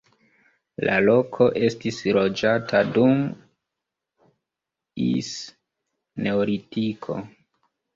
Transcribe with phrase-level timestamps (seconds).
[0.87, 3.15] La loko estis loĝata dum
[5.07, 5.33] ls
[6.29, 7.25] neolitiko.